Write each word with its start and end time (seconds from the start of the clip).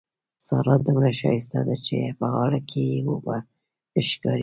سارا 0.47 0.75
دومره 0.85 1.09
ښايسته 1.19 1.59
ده 1.67 1.75
چې 1.85 1.95
په 2.19 2.25
غاړه 2.33 2.59
کې 2.69 2.81
يې 2.91 2.99
اوبه 3.07 3.37
ښکاري. 4.09 4.39